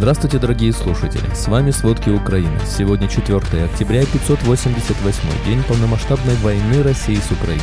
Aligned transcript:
Здравствуйте, 0.00 0.38
дорогие 0.38 0.72
слушатели! 0.72 1.34
С 1.34 1.46
вами 1.46 1.70
«Сводки 1.72 2.08
Украины». 2.08 2.58
Сегодня 2.66 3.06
4 3.06 3.36
октября, 3.36 4.00
588 4.06 5.44
день 5.44 5.62
полномасштабной 5.64 6.36
войны 6.36 6.82
России 6.82 7.16
с 7.16 7.30
Украиной. 7.30 7.60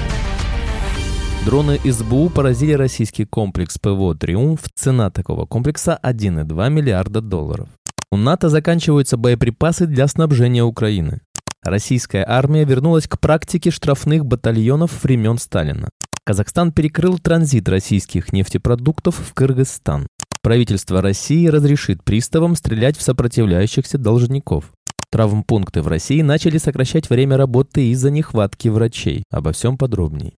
Дроны 1.46 1.80
СБУ 1.84 2.30
поразили 2.30 2.74
российский 2.74 3.26
комплекс 3.26 3.80
ПВО 3.80 4.14
«Триумф». 4.14 4.60
Цена 4.76 5.10
такого 5.10 5.48
комплекса 5.48 6.00
1,2 6.04 6.70
миллиарда 6.70 7.22
долларов. 7.22 7.70
У 8.12 8.18
НАТО 8.18 8.50
заканчиваются 8.50 9.18
боеприпасы 9.18 9.88
для 9.88 10.08
снабжения 10.08 10.64
Украины. 10.64 11.22
Российская 11.64 12.24
армия 12.24 12.66
вернулась 12.66 13.08
к 13.08 13.20
практике 13.20 13.72
штрафных 13.72 14.28
батальонов 14.28 15.04
времен 15.04 15.40
Сталина. 15.40 15.90
Казахстан 16.24 16.72
перекрыл 16.72 17.18
транзит 17.18 17.68
российских 17.68 18.32
нефтепродуктов 18.32 19.16
в 19.16 19.34
Кыргызстан. 19.34 20.06
Правительство 20.48 21.02
России 21.02 21.46
разрешит 21.48 22.06
приставам 22.06 22.56
стрелять 22.56 22.96
в 22.96 23.02
сопротивляющихся 23.02 23.98
должников. 23.98 24.72
Травмпункты 25.12 25.82
в 25.82 25.90
России 25.90 26.22
начали 26.22 26.58
сокращать 26.58 27.10
время 27.10 27.36
работы 27.36 27.90
из-за 27.90 28.12
нехватки 28.12 28.70
врачей. 28.70 29.26
Обо 29.30 29.52
всем 29.52 29.78
подробней. 29.78 30.36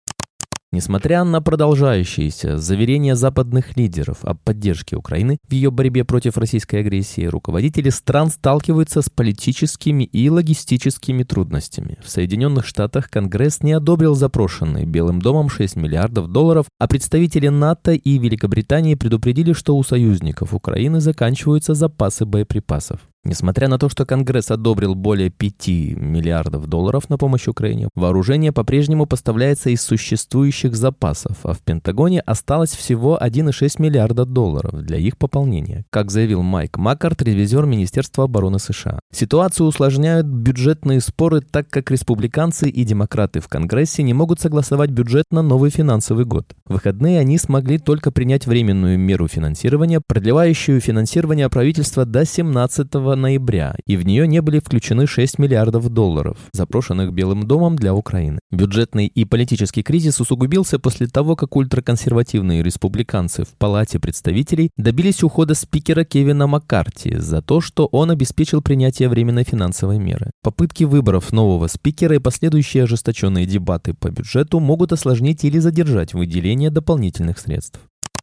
Несмотря 0.71 1.25
на 1.25 1.41
продолжающиеся 1.41 2.59
заверения 2.59 3.17
западных 3.17 3.79
лидеров 3.79 4.19
о 4.23 4.35
поддержке 4.35 4.97
Украины 4.97 5.39
в 5.49 5.53
ее 5.53 5.71
борьбе 5.71 6.05
против 6.05 6.37
российской 6.37 6.81
агрессии, 6.81 7.25
руководители 7.25 7.89
стран 7.89 8.29
сталкиваются 8.29 9.01
с 9.01 9.09
политическими 9.09 10.05
и 10.05 10.29
логистическими 10.29 11.23
трудностями. 11.23 11.97
В 12.05 12.11
Соединенных 12.11 12.67
Штатах 12.67 13.09
Конгресс 13.09 13.63
не 13.63 13.73
одобрил 13.73 14.15
запрошенные 14.15 14.85
Белым 14.85 15.23
домом 15.23 15.49
6 15.49 15.77
миллиардов 15.77 16.29
долларов, 16.29 16.67
а 16.79 16.87
представители 16.87 17.49
НАТО 17.49 17.93
и 17.93 18.19
Великобритании 18.19 18.95
предупредили, 18.95 19.55
что 19.55 19.75
у 19.75 19.83
союзников 19.83 20.53
Украины 20.53 21.01
заканчиваются 21.01 21.73
запасы 21.73 22.27
боеприпасов. 22.27 23.01
Несмотря 23.29 23.69
на 23.69 23.79
то, 23.79 23.91
что 23.91 24.07
Конгресс 24.07 24.51
одобрил 24.51 24.95
более 24.95 25.29
5 25.29 25.69
миллиардов 25.99 26.67
долларов 26.67 27.11
на 27.11 27.19
помощь 27.19 27.47
Украине, 27.47 27.91
вооружение 27.95 28.53
по-прежнему 28.53 29.05
поставляется 29.05 29.69
из 29.69 29.83
существующих 29.83 30.75
запасов, 30.75 31.37
а 31.43 31.53
в 31.53 31.59
Пентагоне 31.59 32.21
осталось 32.21 32.71
всего 32.71 33.19
1,6 33.21 33.83
миллиарда 33.83 34.25
долларов 34.25 34.81
для 34.81 34.97
их 34.97 35.19
пополнения, 35.19 35.85
как 35.91 36.11
заявил 36.11 36.43
Майк 36.43 36.79
Маккарт, 36.79 37.21
ревизор 37.21 37.67
Министерства 37.67 38.25
обороны 38.25 38.59
США. 38.59 38.99
Ситуацию 39.13 39.67
усложняют 39.67 40.27
бюджетные 40.27 41.03
споры, 41.03 41.43
так 41.43 41.69
как 41.69 41.91
республиканцы 41.91 42.71
и 42.71 42.85
демократы 42.85 43.41
в 43.41 43.49
Конгрессе 43.49 44.03
не 44.05 44.15
могут 44.15 44.41
согласовать 44.41 44.89
бюджет 44.89 45.27
на 45.31 45.43
новый 45.43 45.69
финансовый 45.69 46.25
год. 46.25 46.55
В 46.65 46.73
выходные 46.73 47.21
они 47.21 47.37
смогли 47.37 47.77
только 47.77 48.11
принять 48.11 48.47
временную 48.47 48.99
меру 48.99 49.29
финансирования, 49.29 50.01
продлевающую 50.01 50.81
финансирование 50.81 51.51
правительства 51.51 52.07
до 52.07 52.25
17 52.25 52.95
ноября, 53.19 53.77
и 53.87 53.97
в 53.97 54.07
нее 54.07 54.27
не 54.27 54.41
были 54.41 54.61
включены 54.61 55.07
6 55.07 55.39
миллиардов 55.39 55.89
долларов, 55.91 56.39
запрошенных 56.53 57.13
Белым 57.13 57.47
домом 57.47 57.77
для 57.77 57.95
Украины. 57.95 58.39
Бюджетный 58.51 59.07
и 59.07 59.25
политический 59.25 59.83
кризис 59.83 60.21
усугубился 60.21 60.79
после 60.79 61.07
того, 61.07 61.37
как 61.37 61.57
ультраконсервативные 61.57 62.63
республиканцы 62.63 63.45
в 63.45 63.49
Палате 63.59 63.99
представителей 63.99 64.71
добились 64.77 65.23
ухода 65.23 65.55
спикера 65.55 66.05
Кевина 66.05 66.47
Маккарти 66.47 67.17
за 67.17 67.43
то, 67.43 67.61
что 67.61 67.87
он 67.87 68.11
обеспечил 68.11 68.63
принятие 68.63 69.09
временной 69.09 69.45
финансовой 69.45 69.99
меры. 69.99 70.31
Попытки 70.43 70.85
выборов 70.85 71.33
нового 71.33 71.67
спикера 71.67 72.17
и 72.17 72.21
последующие 72.21 72.85
ожесточенные 72.85 73.47
дебаты 73.47 73.95
по 73.95 74.11
бюджету 74.11 74.61
могут 74.61 74.93
осложнить 74.93 75.45
или 75.45 75.59
задержать 75.59 76.15
выделение 76.15 76.71
дополнительных 76.71 77.39
средств. 77.39 77.81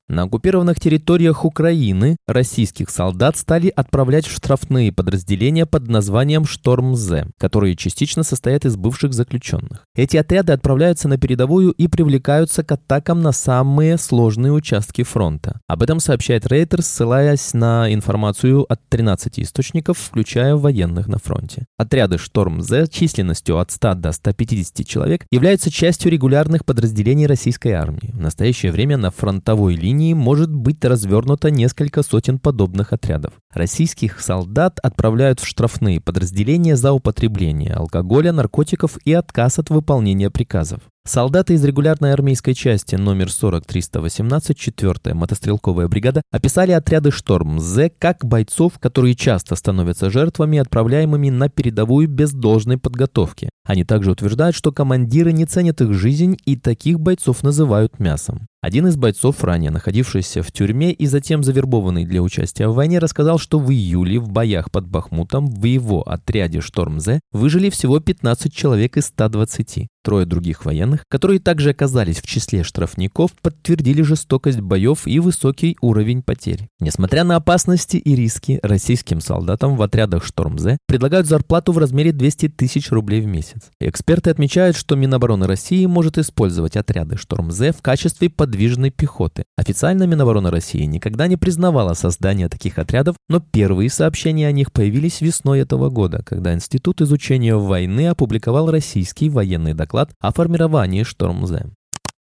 На 0.08 0.24
оккупированных 0.24 0.80
территориях 0.80 1.46
Украины 1.46 2.18
российских 2.28 2.92
солдат 2.92 3.38
стали 3.38 3.74
отправлять 3.76 4.28
в 4.28 4.32
штрафные 4.32 4.92
подразделения 4.92 5.66
под 5.66 5.88
названием 5.88 6.46
«Шторм-З», 6.46 7.32
которые 7.40 7.76
частично 7.76 8.22
состоят 8.22 8.66
из 8.66 8.76
бывших 8.76 9.14
заключенных. 9.14 9.86
Эти 9.96 10.18
отряды 10.18 10.54
отправляются 10.54 11.08
на 11.08 11.18
передовую 11.18 11.72
и 11.72 11.88
привлекаются 11.88 12.64
к 12.64 12.72
атакам 12.72 13.22
на 13.22 13.32
самые 13.32 13.98
сложные 13.98 14.52
участки 14.52 15.02
фронта. 15.04 15.60
Об 15.68 15.82
этом 15.82 16.00
сообщает 16.00 16.46
Рейтер, 16.46 16.84
ссылаясь 16.84 17.56
на 17.56 17.92
информацию 17.92 18.64
от 18.72 18.88
13 18.90 19.40
источников, 19.40 19.98
включая 19.98 20.56
военных 20.56 21.08
на 21.08 21.18
фронте. 21.18 21.66
Отряды 21.80 22.20
«Шторм-З» 22.20 22.90
численностью 22.90 23.58
от 23.58 23.72
100 23.72 23.96
до 23.96 24.12
150 24.12 24.86
человек 24.86 25.26
являются 25.32 25.72
частью 25.72 26.12
регулярных 26.12 26.64
подразделений 26.64 27.26
российской 27.26 27.70
армии. 27.70 28.12
В 28.14 28.20
настоящее 28.20 28.72
время 28.72 28.98
на 28.98 29.10
фронтовой 29.10 29.74
линии 29.74 29.95
линии 29.96 30.14
может 30.14 30.54
быть 30.54 30.84
развернуто 30.84 31.50
несколько 31.50 32.04
сотен 32.04 32.38
подобных 32.38 32.92
отрядов. 32.92 33.34
Российских 33.54 34.20
солдат 34.20 34.80
отправляют 34.84 35.40
в 35.40 35.48
штрафные 35.48 36.02
подразделения 36.02 36.76
за 36.76 36.92
употребление 36.92 37.74
алкоголя, 37.74 38.34
наркотиков 38.34 38.98
и 39.06 39.14
отказ 39.14 39.60
от 39.60 39.70
выполнения 39.70 40.30
приказов. 40.30 40.82
Солдаты 41.08 41.54
из 41.54 41.64
регулярной 41.64 42.14
армейской 42.14 42.56
части 42.56 42.96
номер 42.96 43.28
40-318, 43.28 44.56
4-я 44.56 45.14
мотострелковая 45.14 45.88
бригада, 45.88 46.24
описали 46.32 46.72
отряды 46.72 47.12
«Шторм-З» 47.12 47.92
как 48.00 48.26
бойцов, 48.26 48.80
которые 48.80 49.14
часто 49.14 49.56
становятся 49.56 50.10
жертвами, 50.10 50.58
отправляемыми 50.58 51.30
на 51.30 51.48
передовую 51.48 52.10
без 52.10 52.34
должной 52.34 52.80
подготовки. 52.80 53.50
Они 53.66 53.84
также 53.84 54.12
утверждают, 54.12 54.56
что 54.56 54.72
командиры 54.72 55.32
не 55.32 55.46
ценят 55.46 55.80
их 55.82 55.94
жизнь 55.94 56.38
и 56.44 56.56
таких 56.56 57.00
бойцов 57.00 57.44
называют 57.44 58.00
мясом. 58.00 58.48
Один 58.66 58.88
из 58.88 58.96
бойцов, 58.96 59.44
ранее 59.44 59.70
находившийся 59.70 60.42
в 60.42 60.52
тюрьме 60.52 60.92
и 60.92 61.06
затем 61.06 61.44
завербованный 61.44 62.04
для 62.04 62.24
участия 62.24 62.68
в 62.68 62.74
войне, 62.74 62.98
рассказал, 62.98 63.38
что 63.38 63.60
в 63.60 63.72
июле 63.72 64.18
в 64.18 64.30
боях 64.30 64.72
под 64.72 64.88
Бахмутом 64.88 65.46
в 65.46 65.64
его 65.66 66.02
отряде 66.02 66.62
«Шторм-З» 66.62 67.20
выжили 67.32 67.70
всего 67.70 68.00
15 68.00 68.52
человек 68.52 68.98
из 68.98 69.06
120. 69.06 69.88
Трое 70.04 70.28
других 70.28 70.66
военных, 70.66 71.04
которые 71.10 71.40
также 71.40 71.72
оказались 71.72 72.22
в 72.22 72.28
числе 72.28 72.64
штрафников, 72.64 73.32
подтвердили 73.42 74.04
жестокость 74.04 74.62
боев 74.62 75.08
и 75.08 75.20
высокий 75.20 75.78
уровень 75.82 76.22
потерь. 76.22 76.68
Несмотря 76.80 77.24
на 77.24 77.38
опасности 77.38 77.98
и 77.98 78.16
риски, 78.16 78.60
российским 78.62 79.20
солдатам 79.20 79.76
в 79.76 79.82
отрядах 79.82 80.24
«Шторм-З» 80.24 80.78
предлагают 80.88 81.28
зарплату 81.28 81.72
в 81.72 81.80
размере 81.80 82.12
200 82.12 82.50
тысяч 82.50 82.92
рублей 82.92 83.22
в 83.22 83.26
месяц. 83.26 83.72
Эксперты 83.80 84.30
отмечают, 84.30 84.76
что 84.76 84.96
Минобороны 84.96 85.48
России 85.48 85.86
может 85.88 86.20
использовать 86.20 86.78
отряды 86.78 87.18
«Шторм-З» 87.18 87.74
в 87.74 87.82
качестве 87.82 88.30
подвижной 88.56 88.90
пехоты. 88.90 89.44
Официально 89.58 90.04
Минобороны 90.04 90.50
России 90.50 90.84
никогда 90.84 91.28
не 91.28 91.36
признавала 91.36 91.94
создание 91.94 92.48
таких 92.48 92.80
отрядов, 92.80 93.18
но 93.28 93.42
первые 93.42 93.90
сообщения 93.90 94.48
о 94.48 94.54
них 94.54 94.72
появились 94.72 95.20
весной 95.20 95.60
этого 95.60 95.90
года, 95.90 96.24
когда 96.26 96.54
Институт 96.54 97.02
изучения 97.02 97.58
войны 97.58 98.08
опубликовал 98.08 98.72
российский 98.72 99.30
военный 99.30 99.74
доклад 99.74 100.12
о 100.22 100.32
формировании 100.32 101.04
Штормзе. 101.04 101.66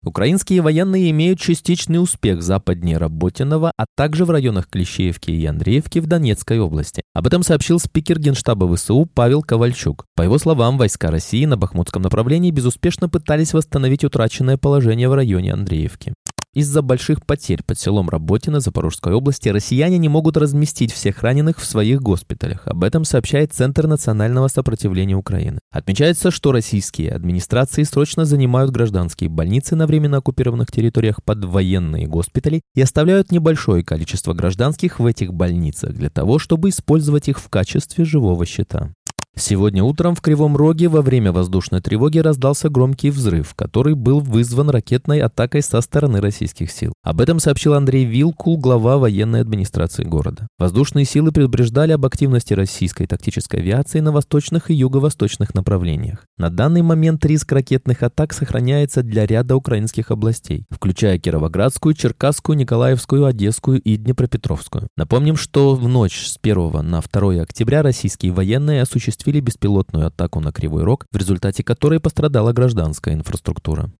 Украинские 0.06 0.62
военные 0.62 1.10
имеют 1.10 1.40
частичный 1.40 2.00
успех 2.00 2.44
западнее 2.44 2.98
Работиного, 2.98 3.72
а 3.76 3.86
также 3.98 4.24
в 4.24 4.30
районах 4.30 4.70
Клещеевки 4.70 5.32
и 5.32 5.46
Андреевки 5.48 6.00
в 6.00 6.06
Донецкой 6.06 6.60
области. 6.60 7.02
Об 7.16 7.26
этом 7.26 7.42
сообщил 7.42 7.80
спикер 7.80 8.20
Генштаба 8.20 8.72
ВСУ 8.76 9.10
Павел 9.12 9.42
Ковальчук. 9.42 10.06
По 10.16 10.22
его 10.22 10.38
словам, 10.38 10.78
войска 10.78 11.10
России 11.10 11.46
на 11.46 11.58
Бахмутском 11.58 12.04
направлении 12.04 12.52
безуспешно 12.52 13.10
пытались 13.10 13.54
восстановить 13.54 14.04
утраченное 14.04 14.58
положение 14.58 15.10
в 15.10 15.16
районе 15.16 15.54
Андреевки. 15.54 16.14
Из-за 16.56 16.82
больших 16.82 17.26
потерь 17.26 17.64
под 17.64 17.78
селом 17.78 18.10
Работино 18.10 18.62
Запорожской 18.62 19.12
области 19.12 19.50
россияне 19.50 19.98
не 19.98 20.08
могут 20.08 20.38
разместить 20.38 20.94
всех 20.94 21.22
раненых 21.22 21.60
в 21.60 21.66
своих 21.66 22.02
госпиталях. 22.02 22.66
Об 22.66 22.86
этом 22.86 23.04
сообщает 23.04 23.54
Центр 23.54 23.88
национального 23.88 24.48
сопротивления 24.48 25.18
Украины. 25.18 25.60
Отмечается, 25.70 26.32
что 26.32 26.54
российские 26.54 27.12
администрации 27.12 27.84
срочно 27.84 28.24
занимают 28.24 28.72
гражданские 28.72 29.30
больницы 29.30 29.76
на 29.76 29.86
временно 29.86 30.18
оккупированных 30.18 30.72
территориях 30.72 31.22
под 31.26 31.44
военные 31.44 32.08
госпитали 32.08 32.62
и 32.74 32.82
оставляют 32.82 33.34
небольшое 33.34 33.84
количество 33.84 34.34
гражданских 34.34 35.02
в 35.02 35.06
этих 35.06 35.34
больницах 35.34 35.92
для 35.92 36.10
того, 36.10 36.40
чтобы 36.40 36.70
использовать 36.70 37.28
их 37.28 37.38
в 37.38 37.50
качестве 37.50 38.06
живого 38.06 38.46
щита. 38.46 38.94
Сегодня 39.38 39.84
утром 39.84 40.16
в 40.16 40.22
Кривом 40.22 40.56
Роге 40.56 40.88
во 40.88 41.02
время 41.02 41.34
воздушной 41.34 41.82
тревоги 41.82 42.20
раздался 42.20 42.70
громкий 42.70 43.10
взрыв, 43.10 43.54
который 43.54 43.94
был 43.94 44.22
вызван 44.22 44.70
ракетной 44.70 45.20
атакой 45.20 45.62
со 45.62 45.82
стороны 45.82 46.22
российских 46.22 46.72
сил. 46.72 46.94
Об 47.04 47.20
этом 47.20 47.40
сообщил 47.40 47.74
Андрей 47.74 48.06
Вилкул, 48.06 48.58
глава 48.58 48.98
военной 48.98 49.42
администрации 49.42 50.06
города. 50.06 50.48
Воздушные 50.58 51.04
силы 51.04 51.34
предупреждали 51.34 51.92
об 51.92 52.06
активности 52.06 52.54
российской 52.54 53.08
тактической 53.08 53.60
авиации 53.60 54.00
на 54.00 54.14
восточных 54.14 54.72
и 54.72 54.74
юго-восточных 54.74 55.54
направлениях. 55.54 56.26
На 56.38 56.50
данный 56.50 56.82
момент 56.82 57.26
риск 57.26 57.52
ракетных 57.52 58.04
атак 58.04 58.32
сохраняется 58.32 59.04
для 59.04 59.26
ряда 59.26 59.58
украинских 59.58 60.12
областей, 60.12 60.64
включая 60.70 61.20
Кировоградскую, 61.20 61.94
Черкасскую, 61.94 62.58
Николаевскую, 62.58 63.26
Одесскую 63.26 63.82
и 63.82 63.98
Днепропетровскую. 63.98 64.88
Напомним, 64.96 65.36
что 65.36 65.76
в 65.76 65.90
ночь 65.90 66.26
с 66.26 66.40
1 66.42 66.90
на 66.90 67.02
2 67.02 67.42
октября 67.42 67.82
российские 67.82 68.32
военные 68.32 68.82
осуществили 68.82 69.25
осуществили 69.26 69.40
беспилотную 69.40 70.08
атаку 70.08 70.40
на 70.40 70.52
Кривой 70.52 70.84
Рог, 70.84 71.06
в 71.12 71.18
результате 71.18 71.64
которой 71.64 72.00
пострадала 72.00 72.54
гражданская 72.54 73.16
инфраструктура. 73.16 73.92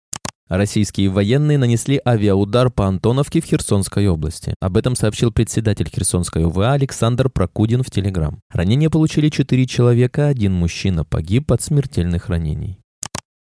Российские 0.48 1.10
военные 1.10 1.58
нанесли 1.58 2.00
авиаудар 2.06 2.70
по 2.70 2.86
Антоновке 2.86 3.42
в 3.42 3.46
Херсонской 3.46 4.08
области. 4.08 4.54
Об 4.62 4.78
этом 4.78 4.96
сообщил 4.96 5.32
председатель 5.32 5.90
Херсонской 5.90 6.46
ОВА 6.46 6.74
Александр 6.74 7.30
Прокудин 7.30 7.82
в 7.82 7.90
Телеграм. 7.90 8.40
Ранения 8.52 8.92
получили 8.92 9.30
четыре 9.30 9.66
человека, 9.66 10.28
один 10.28 10.54
мужчина 10.54 11.04
погиб 11.04 11.52
от 11.52 11.64
смертельных 11.64 12.30
ранений. 12.30 12.78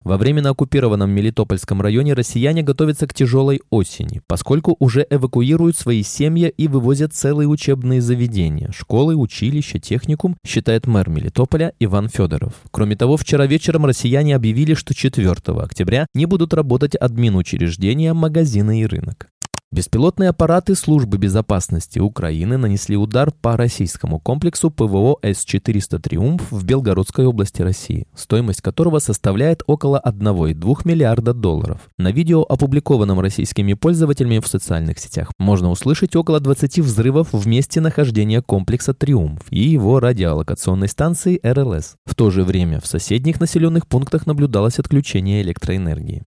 Во 0.05 0.17
временно 0.17 0.51
оккупированном 0.51 1.09
Мелитопольском 1.09 1.81
районе 1.81 2.13
россияне 2.13 2.61
готовятся 2.61 3.07
к 3.07 3.13
тяжелой 3.15 3.61
осени, 3.71 4.21
поскольку 4.27 4.75
уже 4.77 5.07
эвакуируют 5.09 5.77
свои 5.77 6.03
семьи 6.03 6.47
и 6.55 6.67
вывозят 6.67 7.15
целые 7.15 7.47
учебные 7.47 8.01
заведения– 8.01 8.71
школы, 8.71 9.15
училища, 9.15 9.79
техникум, 9.79 10.37
считает 10.45 10.85
мэр 10.85 11.09
Мелитополя 11.09 11.73
Иван 11.79 12.09
Федоров. 12.09 12.53
Кроме 12.69 12.95
того, 12.95 13.17
вчера 13.17 13.47
вечером 13.47 13.87
россияне 13.87 14.35
объявили, 14.35 14.75
что 14.75 14.93
4 14.93 15.31
октября 15.57 16.05
не 16.13 16.27
будут 16.27 16.53
работать 16.53 16.93
админ 16.93 17.35
учреждения, 17.35 18.13
магазины 18.13 18.81
и 18.81 18.85
рынок. 18.85 19.29
Беспилотные 19.75 20.29
аппараты 20.29 20.73
Службы 20.73 21.17
безопасности 21.17 21.99
Украины 21.99 22.55
нанесли 22.55 22.95
удар 22.95 23.33
по 23.33 23.57
российскому 23.57 24.21
комплексу 24.21 24.71
ПВО 24.71 25.17
С-400 25.21 25.99
«Триумф» 25.99 26.49
в 26.49 26.63
Белгородской 26.63 27.25
области 27.25 27.61
России, 27.61 28.07
стоимость 28.15 28.61
которого 28.61 28.99
составляет 28.99 29.63
около 29.67 30.01
1,2 30.01 30.77
миллиарда 30.85 31.33
долларов. 31.33 31.89
На 31.97 32.13
видео, 32.13 32.43
опубликованном 32.43 33.19
российскими 33.19 33.73
пользователями 33.73 34.39
в 34.39 34.47
социальных 34.47 34.97
сетях, 34.97 35.33
можно 35.39 35.69
услышать 35.69 36.15
около 36.15 36.39
20 36.39 36.79
взрывов 36.79 37.33
в 37.33 37.45
месте 37.45 37.81
нахождения 37.81 38.41
комплекса 38.41 38.93
«Триумф» 38.93 39.41
и 39.49 39.59
его 39.59 39.99
радиолокационной 39.99 40.87
станции 40.87 41.37
РЛС. 41.43 41.95
В 42.05 42.15
то 42.15 42.31
же 42.31 42.45
время 42.45 42.79
в 42.79 42.87
соседних 42.87 43.41
населенных 43.41 43.87
пунктах 43.87 44.25
наблюдалось 44.25 44.79
отключение 44.79 45.41
электроэнергии. 45.41 46.23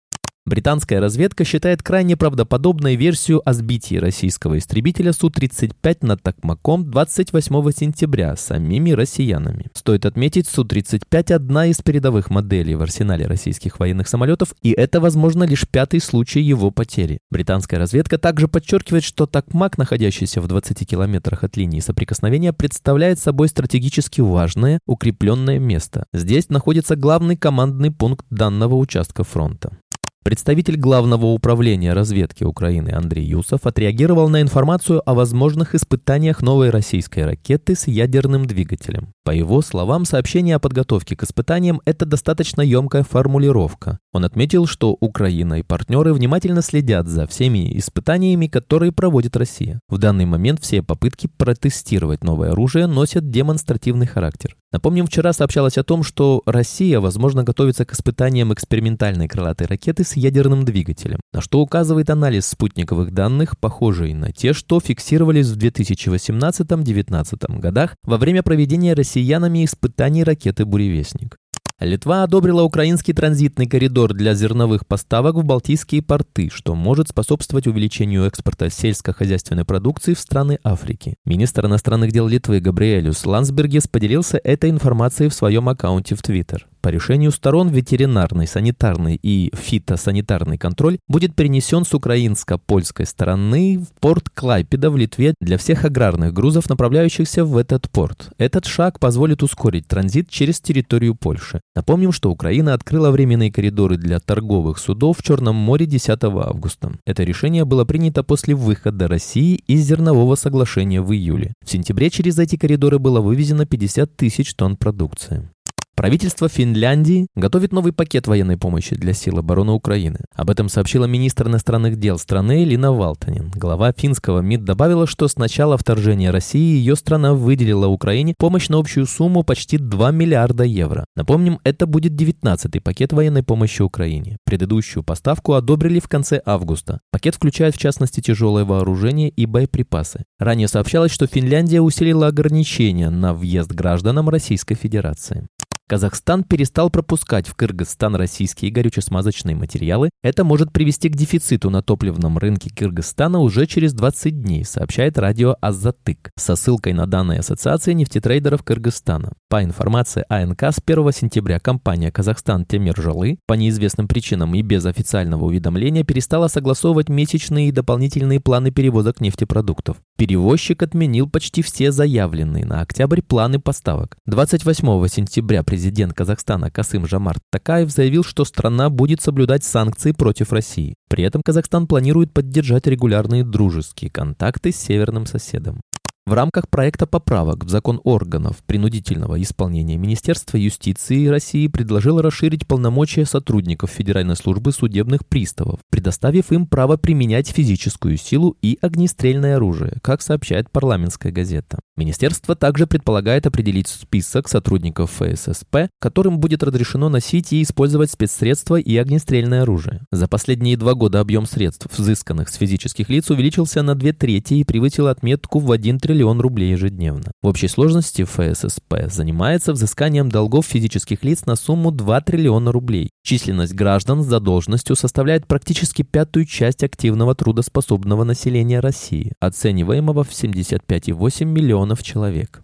Британская 0.45 0.99
разведка 0.99 1.45
считает 1.45 1.81
крайне 1.81 2.17
правдоподобной 2.17 2.97
версию 2.97 3.41
о 3.47 3.53
сбитии 3.53 3.95
российского 3.95 4.57
истребителя 4.57 5.13
Су-35 5.13 5.99
над 6.01 6.21
Токмаком 6.21 6.91
28 6.91 7.71
сентября 7.71 8.35
самими 8.35 8.91
россиянами. 8.91 9.67
Стоит 9.73 10.05
отметить, 10.05 10.47
Су-35– 10.47 11.33
одна 11.35 11.67
из 11.67 11.77
передовых 11.81 12.29
моделей 12.29 12.75
в 12.75 12.81
арсенале 12.81 13.25
российских 13.25 13.79
военных 13.79 14.09
самолетов, 14.09 14.53
и 14.61 14.71
это, 14.71 14.99
возможно, 14.99 15.45
лишь 15.45 15.65
пятый 15.65 16.01
случай 16.01 16.41
его 16.41 16.71
потери. 16.71 17.19
Британская 17.31 17.77
разведка 17.77 18.17
также 18.17 18.49
подчеркивает, 18.49 19.05
что 19.05 19.27
Токмак, 19.27 19.77
находящийся 19.77 20.41
в 20.41 20.47
20 20.47 20.85
километрах 20.85 21.45
от 21.45 21.55
линии 21.55 21.79
соприкосновения, 21.79 22.51
представляет 22.51 23.17
собой 23.17 23.47
стратегически 23.47 24.19
важное, 24.19 24.79
укрепленное 24.87 25.57
место. 25.57 26.05
Здесь 26.11 26.49
находится 26.49 26.97
главный 26.97 27.37
командный 27.37 27.91
пункт 27.91 28.25
данного 28.29 28.75
участка 28.75 29.23
фронта. 29.23 29.77
Представитель 30.23 30.77
Главного 30.77 31.25
управления 31.25 31.91
разведки 31.91 32.45
Украины 32.45 32.91
Андрей 32.91 33.25
Юсов 33.25 33.65
отреагировал 33.65 34.29
на 34.29 34.41
информацию 34.41 35.01
о 35.05 35.13
возможных 35.13 35.75
испытаниях 35.75 36.41
новой 36.41 36.69
российской 36.69 37.25
ракеты 37.25 37.75
с 37.75 37.87
ядерным 37.87 38.45
двигателем. 38.45 39.09
По 39.25 39.31
его 39.31 39.61
словам, 39.61 40.05
сообщение 40.05 40.55
о 40.55 40.59
подготовке 40.59 41.17
к 41.17 41.23
испытаниям– 41.23 41.81
это 41.85 42.05
достаточно 42.05 42.61
емкая 42.61 43.03
формулировка. 43.03 43.99
Он 44.13 44.23
отметил, 44.23 44.65
что 44.65 44.95
Украина 45.01 45.55
и 45.55 45.63
партнеры 45.63 46.13
внимательно 46.13 46.61
следят 46.61 47.09
за 47.09 47.27
всеми 47.27 47.77
испытаниями, 47.77 48.47
которые 48.47 48.93
проводит 48.93 49.35
Россия. 49.35 49.81
В 49.89 49.97
данный 49.97 50.25
момент 50.25 50.61
все 50.61 50.81
попытки 50.81 51.27
протестировать 51.35 52.23
новое 52.23 52.51
оружие 52.51 52.87
носят 52.87 53.29
демонстративный 53.29 54.07
характер. 54.07 54.55
Напомним, 54.73 55.05
вчера 55.05 55.33
сообщалось 55.33 55.77
о 55.77 55.83
том, 55.83 56.03
что 56.03 56.41
Россия, 56.47 56.99
возможно, 56.99 57.43
готовится 57.43 57.85
к 57.85 57.93
испытаниям 57.93 58.51
экспериментальной 58.51 59.27
крылатой 59.27 59.67
ракеты 59.67 60.03
с 60.03 60.15
ядерным 60.15 60.65
двигателем, 60.65 61.19
на 61.31 61.41
что 61.41 61.59
указывает 61.59 62.09
анализ 62.09 62.47
спутниковых 62.47 63.13
данных, 63.13 63.55
похожий 63.59 64.15
на 64.15 64.31
те, 64.31 64.53
что 64.53 64.79
фиксировались 64.79 65.49
в 65.49 65.57
2018-2019 65.59 67.59
годах 67.59 67.95
во 68.03 68.17
время 68.17 68.41
проведения 68.41 68.95
россиянами 68.95 69.63
испытаний 69.63 70.23
ракеты 70.23 70.65
«Буревестник». 70.65 71.37
Литва 71.79 72.23
одобрила 72.23 72.61
украинский 72.61 73.13
транзитный 73.13 73.67
коридор 73.67 74.13
для 74.13 74.35
зерновых 74.35 74.87
поставок 74.87 75.35
в 75.35 75.43
Балтийские 75.43 76.01
порты, 76.01 76.49
что 76.53 76.75
может 76.75 77.09
способствовать 77.09 77.67
увеличению 77.67 78.25
экспорта 78.25 78.69
сельскохозяйственной 78.69 79.65
продукции 79.65 80.13
в 80.13 80.19
страны 80.19 80.59
Африки. 80.63 81.15
Министр 81.25 81.65
иностранных 81.65 82.11
дел 82.11 82.27
Литвы 82.27 82.59
Габриэлюс 82.59 83.25
Лансбергес 83.25 83.87
поделился 83.87 84.37
этой 84.37 84.69
информацией 84.69 85.29
в 85.29 85.33
своем 85.33 85.67
аккаунте 85.67 86.15
в 86.15 86.21
Твиттер. 86.21 86.67
По 86.83 86.89
решению 86.89 87.31
сторон 87.31 87.69
ветеринарный, 87.69 88.45
санитарный 88.45 89.17
и 89.23 89.49
фитосанитарный 89.55 90.57
контроль 90.57 90.99
будет 91.07 91.33
перенесен 91.33 91.85
с 91.85 91.93
украинско-польской 91.93 93.05
стороны 93.05 93.79
в 93.79 93.97
порт 94.01 94.29
Клайпеда 94.29 94.91
в 94.91 94.97
Литве 94.97 95.33
для 95.39 95.57
всех 95.57 95.85
аграрных 95.85 96.33
грузов, 96.33 96.67
направляющихся 96.67 97.45
в 97.45 97.55
этот 97.55 97.89
порт. 97.89 98.31
Этот 98.37 98.65
шаг 98.65 98.99
позволит 98.99 99.43
ускорить 99.43 99.87
транзит 99.87 100.29
через 100.29 100.59
территорию 100.59 101.15
Польши. 101.15 101.61
Напомним, 101.73 102.11
что 102.11 102.29
Украина 102.29 102.73
открыла 102.73 103.11
временные 103.11 103.49
коридоры 103.49 103.95
для 103.95 104.19
торговых 104.19 104.77
судов 104.77 105.19
в 105.19 105.23
Черном 105.23 105.55
море 105.55 105.85
10 105.85 106.21
августа. 106.21 106.91
Это 107.05 107.23
решение 107.23 107.63
было 107.63 107.85
принято 107.85 108.23
после 108.23 108.55
выхода 108.55 109.07
России 109.07 109.55
из 109.67 109.85
зернового 109.85 110.35
соглашения 110.35 110.99
в 110.99 111.13
июле. 111.13 111.53
В 111.65 111.71
сентябре 111.71 112.09
через 112.09 112.37
эти 112.39 112.57
коридоры 112.57 112.99
было 112.99 113.21
вывезено 113.21 113.65
50 113.65 114.17
тысяч 114.17 114.53
тонн 114.53 114.75
продукции. 114.75 115.47
Правительство 115.95 116.49
Финляндии 116.49 117.27
готовит 117.35 117.71
новый 117.71 117.93
пакет 117.93 118.25
военной 118.25 118.57
помощи 118.57 118.95
для 118.95 119.13
сил 119.13 119.37
обороны 119.37 119.73
Украины. 119.73 120.21
Об 120.35 120.49
этом 120.49 120.67
сообщила 120.67 121.05
министр 121.05 121.47
иностранных 121.47 121.97
дел 121.97 122.17
страны 122.17 122.63
Лина 122.65 122.91
Валтанин. 122.91 123.51
Глава 123.55 123.93
финского 123.95 124.39
МИД 124.39 124.63
добавила, 124.63 125.05
что 125.05 125.27
с 125.27 125.37
начала 125.37 125.77
вторжения 125.77 126.31
России 126.31 126.77
ее 126.77 126.95
страна 126.95 127.35
выделила 127.35 127.85
Украине 127.85 128.33
помощь 128.35 128.69
на 128.69 128.79
общую 128.79 129.05
сумму 129.05 129.43
почти 129.43 129.77
2 129.77 130.09
миллиарда 130.09 130.63
евро. 130.63 131.05
Напомним, 131.15 131.59
это 131.63 131.85
будет 131.85 132.13
19-й 132.13 132.81
пакет 132.81 133.13
военной 133.13 133.43
помощи 133.43 133.83
Украине. 133.83 134.37
Предыдущую 134.45 135.03
поставку 135.03 135.53
одобрили 135.53 135.99
в 135.99 136.07
конце 136.07 136.41
августа. 136.43 137.01
Пакет 137.11 137.35
включает 137.35 137.75
в 137.75 137.79
частности 137.79 138.19
тяжелое 138.19 138.65
вооружение 138.65 139.29
и 139.29 139.45
боеприпасы. 139.45 140.23
Ранее 140.39 140.67
сообщалось, 140.67 141.11
что 141.11 141.27
Финляндия 141.27 141.81
усилила 141.81 142.27
ограничения 142.27 143.11
на 143.11 143.35
въезд 143.35 143.71
гражданам 143.71 144.27
Российской 144.29 144.73
Федерации. 144.73 145.47
Казахстан 145.93 146.43
перестал 146.43 146.89
пропускать 146.89 147.47
в 147.47 147.53
Кыргызстан 147.53 148.15
российские 148.15 148.71
горюче-смазочные 148.71 149.55
материалы. 149.55 150.09
Это 150.23 150.43
может 150.43 150.73
привести 150.73 151.07
к 151.07 151.15
дефициту 151.15 151.69
на 151.69 151.83
топливном 151.83 152.39
рынке 152.39 152.71
Кыргызстана 152.75 153.37
уже 153.37 153.67
через 153.67 153.93
20 153.93 154.41
дней, 154.41 154.65
сообщает 154.65 155.19
радио 155.19 155.55
«Азатык» 155.61 156.31
со 156.35 156.55
ссылкой 156.55 156.93
на 156.93 157.05
данные 157.05 157.41
Ассоциации 157.41 157.93
нефтетрейдеров 157.93 158.63
Кыргызстана. 158.63 159.33
По 159.49 159.63
информации 159.63 160.25
АНК, 160.29 160.63
с 160.63 160.81
1 160.83 161.11
сентября 161.11 161.59
компания 161.59 162.11
«Казахстан 162.11 162.65
Темиржалы» 162.65 163.37
по 163.45 163.53
неизвестным 163.53 164.07
причинам 164.07 164.55
и 164.55 164.63
без 164.63 164.87
официального 164.87 165.45
уведомления 165.45 166.03
перестала 166.03 166.47
согласовывать 166.47 167.09
месячные 167.09 167.69
и 167.69 167.71
дополнительные 167.71 168.39
планы 168.39 168.71
перевозок 168.71 169.21
нефтепродуктов. 169.21 169.97
Перевозчик 170.17 170.83
отменил 170.83 171.27
почти 171.27 171.61
все 171.61 171.91
заявленные 171.91 172.65
на 172.65 172.81
октябрь 172.81 173.21
планы 173.21 173.59
поставок. 173.59 174.15
28 174.27 175.07
сентября 175.07 175.63
президент 175.63 176.13
Казахстана 176.13 176.69
Касым 176.69 177.07
Жамарт 177.07 177.41
Такаев 177.51 177.89
заявил, 177.89 178.23
что 178.23 178.45
страна 178.45 178.89
будет 178.89 179.21
соблюдать 179.21 179.63
санкции 179.63 180.11
против 180.11 180.53
России. 180.53 180.95
При 181.09 181.23
этом 181.23 181.41
Казахстан 181.43 181.87
планирует 181.87 182.31
поддержать 182.31 182.87
регулярные 182.87 183.43
дружеские 183.43 184.11
контакты 184.11 184.71
с 184.71 184.77
северным 184.77 185.25
соседом. 185.25 185.81
В 186.25 186.31
рамках 186.31 186.69
проекта 186.69 187.05
поправок 187.05 187.65
в 187.65 187.69
закон 187.69 187.99
органов 188.05 188.63
принудительного 188.65 189.41
исполнения 189.41 189.97
Министерства 189.97 190.55
юстиции 190.55 191.27
России 191.27 191.67
предложило 191.67 192.21
расширить 192.21 192.65
полномочия 192.65 193.25
сотрудников 193.25 193.89
Федеральной 193.89 194.37
службы 194.37 194.71
судебных 194.71 195.27
приставов, 195.27 195.81
предоставив 195.91 196.53
им 196.53 196.65
право 196.65 196.95
применять 196.95 197.49
физическую 197.49 198.15
силу 198.15 198.55
и 198.61 198.77
огнестрельное 198.79 199.57
оружие, 199.57 199.97
как 200.01 200.21
сообщает 200.21 200.71
парламентская 200.71 201.33
газета. 201.33 201.79
Министерство 201.97 202.55
также 202.55 202.87
предполагает 202.87 203.45
определить 203.45 203.89
список 203.89 204.47
сотрудников 204.47 205.11
ФССП, 205.19 205.89
которым 205.99 206.39
будет 206.39 206.63
разрешено 206.63 207.09
носить 207.09 207.51
и 207.51 207.61
использовать 207.61 208.11
спецсредства 208.11 208.77
и 208.77 208.95
огнестрельное 208.95 209.63
оружие. 209.63 209.99
За 210.09 210.29
последние 210.29 210.77
два 210.77 210.93
года 210.93 211.19
объем 211.19 211.45
средств, 211.45 211.87
взысканных 211.95 212.47
с 212.47 212.55
физических 212.55 213.09
лиц, 213.09 213.29
увеличился 213.29 213.83
на 213.83 213.93
две 213.93 214.13
трети 214.13 214.53
и 214.53 214.63
превысил 214.63 215.07
отметку 215.07 215.59
в 215.59 215.69
1 215.69 215.99
триллион 215.99 216.12
триллион 216.13 216.39
рублей 216.41 216.69
ежедневно. 216.69 217.31
В 217.41 217.47
общей 217.47 217.67
сложности 217.67 218.23
ФССП 218.23 219.07
занимается 219.07 219.73
взысканием 219.73 220.29
долгов 220.29 220.67
физических 220.67 221.23
лиц 221.23 221.47
на 221.47 221.55
сумму 221.55 221.89
2 221.91 222.21
триллиона 222.21 222.71
рублей. 222.71 223.09
Численность 223.23 223.73
граждан 223.73 224.21
с 224.21 224.27
задолженностью 224.27 224.95
составляет 224.95 225.47
практически 225.47 226.03
пятую 226.03 226.45
часть 226.45 226.83
активного 226.83 227.33
трудоспособного 227.33 228.23
населения 228.25 228.79
России, 228.79 229.33
оцениваемого 229.39 230.23
в 230.23 230.29
75,8 230.29 231.45
миллионов 231.45 232.03
человек. 232.03 232.62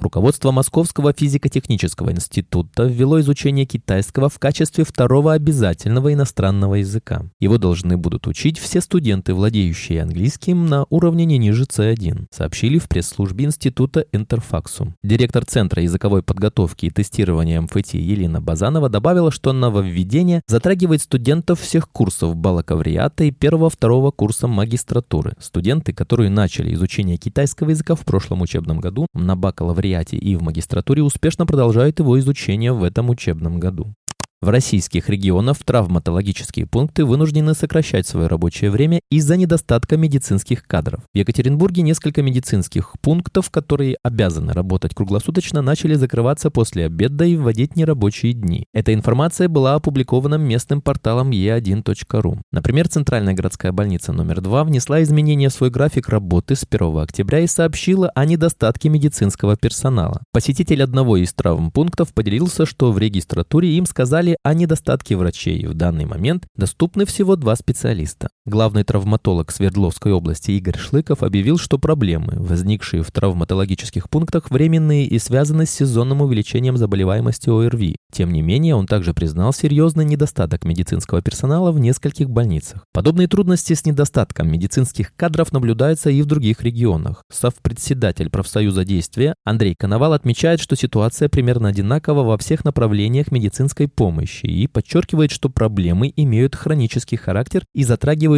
Руководство 0.00 0.52
Московского 0.52 1.12
физико-технического 1.12 2.12
института 2.12 2.84
ввело 2.84 3.20
изучение 3.20 3.66
китайского 3.66 4.28
в 4.28 4.38
качестве 4.38 4.84
второго 4.84 5.32
обязательного 5.32 6.12
иностранного 6.12 6.76
языка. 6.76 7.24
Его 7.40 7.58
должны 7.58 7.96
будут 7.96 8.28
учить 8.28 8.60
все 8.60 8.80
студенты, 8.80 9.34
владеющие 9.34 10.00
английским 10.00 10.66
на 10.66 10.86
уровне 10.88 11.24
не 11.24 11.36
ниже 11.38 11.64
C1, 11.64 12.26
сообщили 12.30 12.78
в 12.78 12.88
пресс-службе 12.88 13.46
института 13.46 14.06
Интерфаксум. 14.12 14.94
Директор 15.02 15.44
Центра 15.44 15.82
языковой 15.82 16.22
подготовки 16.22 16.86
и 16.86 16.90
тестирования 16.90 17.60
МФТ 17.60 17.94
Елена 17.94 18.40
Базанова 18.40 18.88
добавила, 18.88 19.32
что 19.32 19.52
нововведение 19.52 20.42
затрагивает 20.46 21.02
студентов 21.02 21.60
всех 21.60 21.90
курсов 21.90 22.36
бакалавриата 22.36 23.24
и 23.24 23.32
первого-второго 23.32 24.12
курса 24.12 24.46
магистратуры. 24.46 25.32
Студенты, 25.40 25.92
которые 25.92 26.30
начали 26.30 26.72
изучение 26.72 27.16
китайского 27.16 27.70
языка 27.70 27.96
в 27.96 28.02
прошлом 28.02 28.42
учебном 28.42 28.78
году 28.78 29.08
на 29.12 29.34
бакалавриате 29.34 29.87
и 30.16 30.36
в 30.36 30.42
магистратуре, 30.42 31.02
успешно 31.02 31.46
продолжают 31.46 31.98
его 31.98 32.18
изучение 32.18 32.72
в 32.72 32.84
этом 32.84 33.10
учебном 33.10 33.58
году. 33.58 33.94
В 34.40 34.50
российских 34.50 35.08
регионах 35.08 35.58
травматологические 35.64 36.64
пункты 36.64 37.04
вынуждены 37.04 37.54
сокращать 37.54 38.06
свое 38.06 38.28
рабочее 38.28 38.70
время 38.70 39.00
из-за 39.10 39.36
недостатка 39.36 39.96
медицинских 39.96 40.62
кадров. 40.62 41.00
В 41.12 41.18
Екатеринбурге 41.18 41.82
несколько 41.82 42.22
медицинских 42.22 42.92
пунктов, 43.00 43.50
которые 43.50 43.96
обязаны 44.04 44.52
работать 44.52 44.94
круглосуточно, 44.94 45.60
начали 45.60 45.94
закрываться 45.94 46.52
после 46.52 46.86
обеда 46.86 47.24
и 47.24 47.36
вводить 47.36 47.74
нерабочие 47.74 48.32
дни. 48.32 48.66
Эта 48.72 48.94
информация 48.94 49.48
была 49.48 49.74
опубликована 49.74 50.36
местным 50.36 50.82
порталом 50.82 51.30
e1.ru. 51.30 52.38
Например, 52.52 52.86
Центральная 52.86 53.34
городская 53.34 53.72
больница 53.72 54.12
номер 54.12 54.40
2 54.40 54.62
внесла 54.62 55.02
изменения 55.02 55.48
в 55.48 55.52
свой 55.52 55.70
график 55.70 56.08
работы 56.08 56.54
с 56.54 56.64
1 56.64 56.98
октября 56.98 57.40
и 57.40 57.48
сообщила 57.48 58.10
о 58.10 58.24
недостатке 58.24 58.88
медицинского 58.88 59.56
персонала. 59.56 60.22
Посетитель 60.32 60.84
одного 60.84 61.16
из 61.16 61.32
травмпунктов 61.32 62.14
поделился, 62.14 62.66
что 62.66 62.92
в 62.92 62.98
регистратуре 62.98 63.76
им 63.76 63.84
сказали, 63.84 64.27
узнали 64.28 64.38
о 64.42 64.54
недостатке 64.54 65.16
врачей. 65.16 65.66
В 65.66 65.74
данный 65.74 66.04
момент 66.04 66.46
доступны 66.56 67.04
всего 67.04 67.36
два 67.36 67.56
специалиста. 67.56 68.28
Главный 68.48 68.82
травматолог 68.82 69.50
Свердловской 69.52 70.10
области 70.10 70.52
Игорь 70.52 70.78
Шлыков 70.78 71.22
объявил, 71.22 71.58
что 71.58 71.76
проблемы, 71.78 72.32
возникшие 72.34 73.02
в 73.02 73.10
травматологических 73.10 74.08
пунктах, 74.08 74.50
временные 74.50 75.04
и 75.04 75.18
связаны 75.18 75.66
с 75.66 75.70
сезонным 75.70 76.22
увеличением 76.22 76.78
заболеваемости 76.78 77.50
ОРВИ. 77.50 77.96
Тем 78.10 78.32
не 78.32 78.40
менее, 78.40 78.74
он 78.74 78.86
также 78.86 79.12
признал 79.12 79.52
серьезный 79.52 80.06
недостаток 80.06 80.64
медицинского 80.64 81.20
персонала 81.20 81.72
в 81.72 81.78
нескольких 81.78 82.30
больницах. 82.30 82.86
Подобные 82.94 83.28
трудности 83.28 83.74
с 83.74 83.84
недостатком 83.84 84.50
медицинских 84.50 85.14
кадров 85.14 85.52
наблюдаются 85.52 86.08
и 86.08 86.22
в 86.22 86.24
других 86.24 86.62
регионах. 86.62 87.24
Совпредседатель 87.30 88.30
профсоюза 88.30 88.86
действия 88.86 89.34
Андрей 89.44 89.74
Коновал 89.78 90.14
отмечает, 90.14 90.60
что 90.60 90.74
ситуация 90.74 91.28
примерно 91.28 91.68
одинакова 91.68 92.22
во 92.22 92.38
всех 92.38 92.64
направлениях 92.64 93.30
медицинской 93.30 93.88
помощи 93.88 94.46
и 94.46 94.66
подчеркивает, 94.68 95.32
что 95.32 95.50
проблемы 95.50 96.10
имеют 96.16 96.56
хронический 96.56 97.16
характер 97.16 97.66
и 97.74 97.84
затрагивают 97.84 98.37